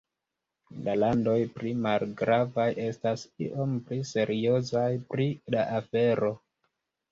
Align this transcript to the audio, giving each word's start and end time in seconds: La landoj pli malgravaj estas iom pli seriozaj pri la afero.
La 0.85 0.95
landoj 1.01 1.35
pli 1.57 1.73
malgravaj 1.83 2.65
estas 2.87 3.27
iom 3.49 3.77
pli 3.91 4.01
seriozaj 4.15 4.89
pri 5.15 5.31
la 5.59 5.69
afero. 5.79 6.35